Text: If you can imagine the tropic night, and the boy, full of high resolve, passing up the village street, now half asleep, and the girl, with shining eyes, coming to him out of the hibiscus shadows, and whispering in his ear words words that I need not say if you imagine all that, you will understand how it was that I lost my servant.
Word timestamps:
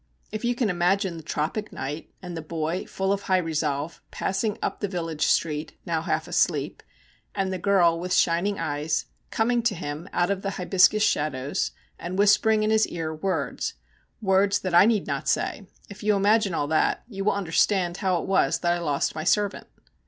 If 0.31 0.43
you 0.43 0.55
can 0.55 0.71
imagine 0.71 1.17
the 1.17 1.21
tropic 1.21 1.71
night, 1.71 2.09
and 2.23 2.35
the 2.35 2.41
boy, 2.41 2.85
full 2.87 3.13
of 3.13 3.21
high 3.21 3.37
resolve, 3.37 4.01
passing 4.09 4.57
up 4.59 4.79
the 4.79 4.87
village 4.87 5.27
street, 5.27 5.73
now 5.85 6.01
half 6.01 6.27
asleep, 6.27 6.81
and 7.35 7.53
the 7.53 7.59
girl, 7.59 7.99
with 7.99 8.11
shining 8.11 8.57
eyes, 8.57 9.05
coming 9.29 9.61
to 9.61 9.75
him 9.75 10.09
out 10.11 10.31
of 10.31 10.41
the 10.41 10.57
hibiscus 10.57 11.03
shadows, 11.03 11.69
and 11.99 12.17
whispering 12.17 12.63
in 12.63 12.71
his 12.71 12.87
ear 12.87 13.13
words 13.13 13.75
words 14.23 14.57
that 14.61 14.73
I 14.73 14.87
need 14.87 15.05
not 15.05 15.27
say 15.27 15.67
if 15.87 16.01
you 16.01 16.15
imagine 16.15 16.55
all 16.55 16.65
that, 16.69 17.03
you 17.07 17.23
will 17.23 17.33
understand 17.33 17.97
how 17.97 18.19
it 18.19 18.27
was 18.27 18.61
that 18.61 18.73
I 18.73 18.79
lost 18.79 19.13
my 19.13 19.23
servant. 19.23 19.67